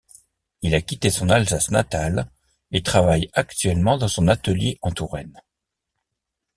Il 0.63 0.73
a 0.73 0.81
quitté 0.81 1.11
son 1.11 1.29
Alsace 1.29 1.69
natale 1.69 2.27
et 2.71 2.81
travaille 2.81 3.29
actuellement 3.33 3.99
dans 3.99 4.07
son 4.07 4.27
atelier 4.29 4.79
en 4.81 4.89
Touraine. 4.91 5.39